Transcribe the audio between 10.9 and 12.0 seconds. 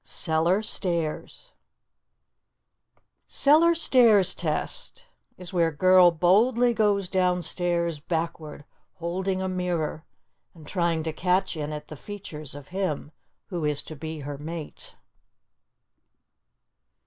to catch in it the